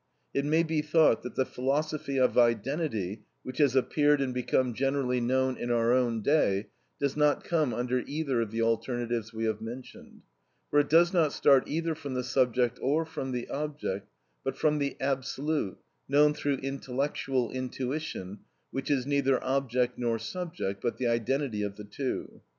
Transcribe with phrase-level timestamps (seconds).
[0.33, 5.21] It may be thought that the philosophy of identity, which has appeared and become generally
[5.21, 9.61] known in our own day, does not come under either of the alternatives we have
[9.61, 10.23] named,
[10.71, 14.09] for it does not start either from the subject or from the object,
[14.43, 15.77] but from the absolute,
[16.09, 18.39] known through "intellectual intuition,"
[18.71, 22.41] which is neither object nor subject, but the identity of the two.